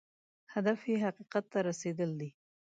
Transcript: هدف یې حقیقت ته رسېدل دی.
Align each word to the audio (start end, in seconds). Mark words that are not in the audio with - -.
هدف 0.53 0.79
یې 0.89 0.97
حقیقت 1.05 1.43
ته 1.51 1.59
رسېدل 1.67 2.11
دی. 2.19 2.29